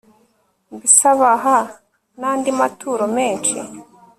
mbese 0.75 1.03
abaha 1.13 1.57
n'andi 2.19 2.49
maturo 2.59 3.03
menshi 3.15 3.57